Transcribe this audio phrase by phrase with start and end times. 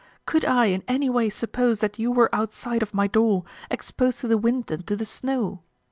[0.25, 4.27] Could I in any way suppose that you were outside of my door, exposed to
[4.27, 5.61] the wind and to the snow?